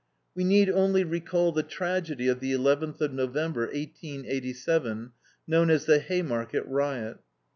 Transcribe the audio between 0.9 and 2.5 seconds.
recall the tragedy of